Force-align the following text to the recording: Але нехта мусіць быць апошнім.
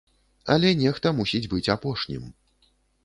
Але 0.53 0.71
нехта 0.79 1.13
мусіць 1.19 1.43
быць 1.53 1.63
апошнім. 1.77 2.23